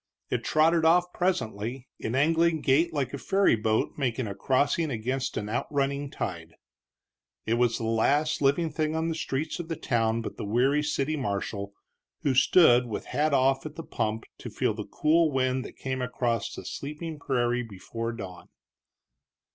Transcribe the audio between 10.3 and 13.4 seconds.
the weary city marshal, who stood with hat